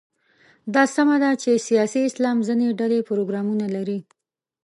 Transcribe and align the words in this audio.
دا 0.73 0.83
سمه 0.95 1.17
ده 1.23 1.31
چې 1.41 1.63
سیاسي 1.67 1.99
اسلام 2.09 2.37
ځینې 2.47 2.67
ډلې 2.79 2.99
پروګرامونه 3.09 3.65
لري. 3.75 3.99